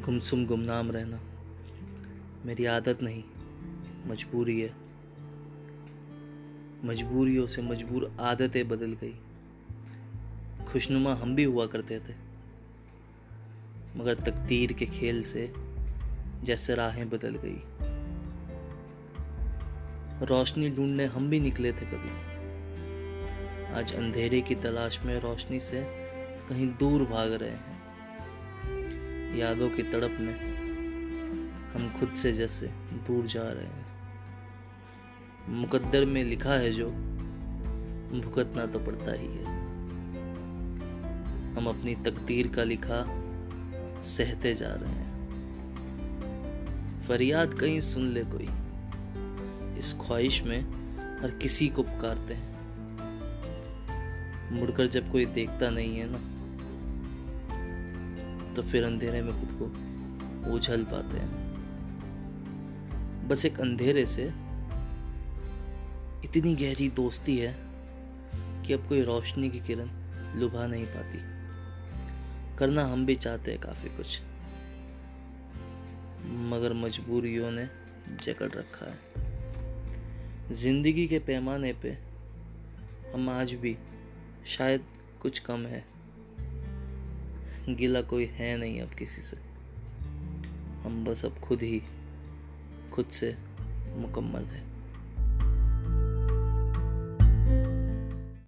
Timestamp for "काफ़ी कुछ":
73.60-74.20